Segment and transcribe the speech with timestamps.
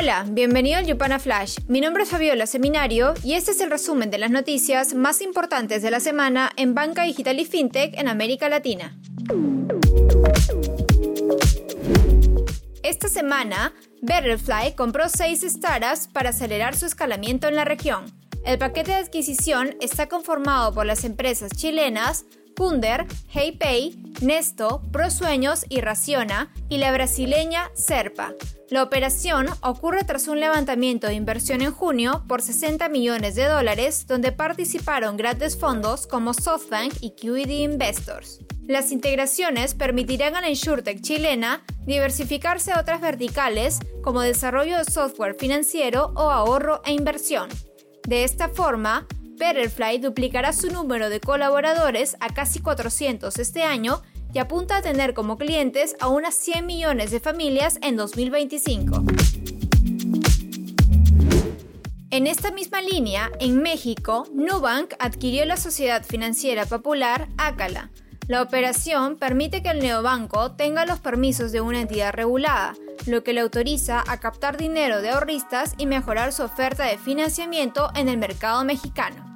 [0.00, 1.58] Hola, bienvenido al Yupana Flash.
[1.68, 5.82] Mi nombre es Fabiola Seminario y este es el resumen de las noticias más importantes
[5.82, 8.96] de la semana en banca digital y fintech en América Latina.
[12.82, 18.06] Esta semana, Betterfly compró seis startups para acelerar su escalamiento en la región.
[18.46, 22.24] El paquete de adquisición está conformado por las empresas chilenas
[22.56, 28.32] Kunder, HeyPay, Nesto, Prosueños y Raciona y la brasileña Serpa.
[28.70, 34.06] La operación ocurre tras un levantamiento de inversión en junio por 60 millones de dólares
[34.06, 38.38] donde participaron grandes fondos como SoftBank y QED Investors.
[38.68, 45.34] Las integraciones permitirán a la InsurTech chilena diversificarse a otras verticales como desarrollo de software
[45.34, 47.48] financiero o ahorro e inversión.
[48.06, 49.08] De esta forma,
[49.40, 54.00] Betterfly duplicará su número de colaboradores a casi 400 este año
[54.32, 59.04] y apunta a tener como clientes a unas 100 millones de familias en 2025.
[62.12, 67.90] En esta misma línea, en México, Nubank adquirió la sociedad financiera popular Acala.
[68.26, 72.74] La operación permite que el neobanco tenga los permisos de una entidad regulada,
[73.06, 77.90] lo que le autoriza a captar dinero de ahorristas y mejorar su oferta de financiamiento
[77.94, 79.34] en el mercado mexicano.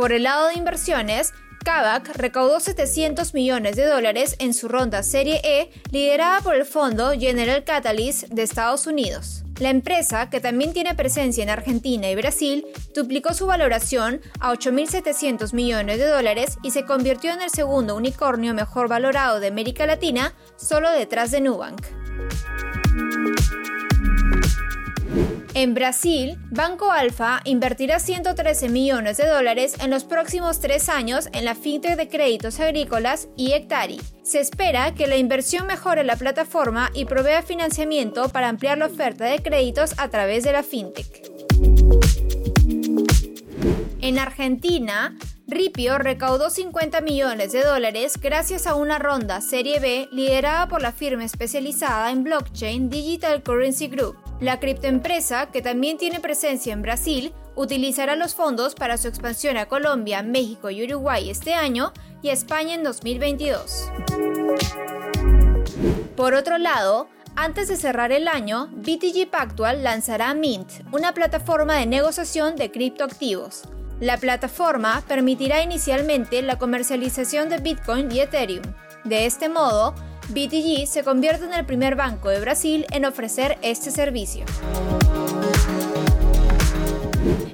[0.00, 5.42] Por el lado de inversiones, Kavak recaudó 700 millones de dólares en su ronda Serie
[5.44, 9.44] E, liderada por el fondo General Catalyst de Estados Unidos.
[9.58, 15.52] La empresa, que también tiene presencia en Argentina y Brasil, duplicó su valoración a 8.700
[15.52, 20.32] millones de dólares y se convirtió en el segundo unicornio mejor valorado de América Latina,
[20.56, 21.82] solo detrás de Nubank.
[25.54, 31.44] En Brasil, Banco Alfa invertirá 113 millones de dólares en los próximos tres años en
[31.44, 34.00] la fintech de créditos agrícolas y Hectari.
[34.22, 39.24] Se espera que la inversión mejore la plataforma y provea financiamiento para ampliar la oferta
[39.24, 41.28] de créditos a través de la fintech.
[44.00, 45.16] En Argentina,
[45.48, 50.92] Ripio recaudó 50 millones de dólares gracias a una ronda Serie B liderada por la
[50.92, 54.29] firma especializada en blockchain Digital Currency Group.
[54.40, 59.66] La criptoempresa, que también tiene presencia en Brasil, utilizará los fondos para su expansión a
[59.66, 61.92] Colombia, México y Uruguay este año
[62.22, 63.90] y España en 2022.
[66.16, 71.86] Por otro lado, antes de cerrar el año, BTG Pactual lanzará Mint, una plataforma de
[71.86, 73.64] negociación de criptoactivos.
[74.00, 78.64] La plataforma permitirá inicialmente la comercialización de Bitcoin y Ethereum.
[79.04, 79.94] De este modo,
[80.30, 84.44] BTG se convierte en el primer banco de Brasil en ofrecer este servicio.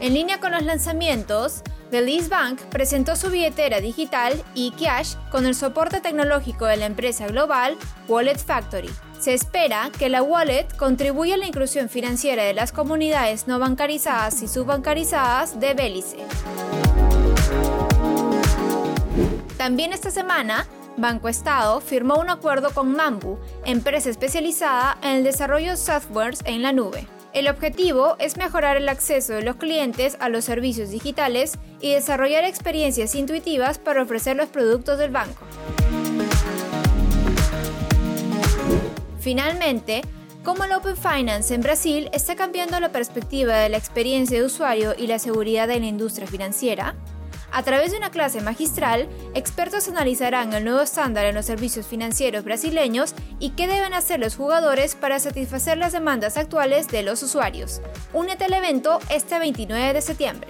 [0.00, 6.00] En línea con los lanzamientos, Belize Bank presentó su billetera digital eCash con el soporte
[6.00, 7.76] tecnológico de la empresa global
[8.06, 8.90] Wallet Factory.
[9.18, 14.40] Se espera que la wallet contribuya a la inclusión financiera de las comunidades no bancarizadas
[14.42, 16.18] y subbancarizadas de Belice.
[19.58, 20.66] También esta semana,
[21.00, 26.62] Banco Estado firmó un acuerdo con Mambu, empresa especializada en el desarrollo de softwares en
[26.62, 27.06] la nube.
[27.32, 32.44] El objetivo es mejorar el acceso de los clientes a los servicios digitales y desarrollar
[32.44, 35.42] experiencias intuitivas para ofrecer los productos del banco.
[39.20, 40.02] Finalmente,
[40.44, 44.94] como el Open Finance en Brasil está cambiando la perspectiva de la experiencia de usuario
[44.98, 46.94] y la seguridad de la industria financiera,
[47.52, 52.44] a través de una clase magistral, expertos analizarán el nuevo estándar en los servicios financieros
[52.44, 57.80] brasileños y qué deben hacer los jugadores para satisfacer las demandas actuales de los usuarios.
[58.12, 60.48] Únete al evento este 29 de septiembre.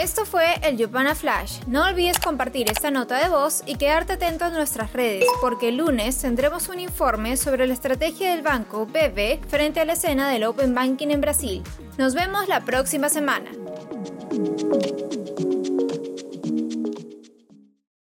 [0.00, 1.60] Esto fue el Yopana Flash.
[1.66, 5.76] No olvides compartir esta nota de voz y quedarte atento a nuestras redes, porque el
[5.76, 10.44] lunes tendremos un informe sobre la estrategia del banco BB frente a la escena del
[10.44, 11.62] Open Banking en Brasil.
[11.98, 13.50] Nos vemos la próxima semana.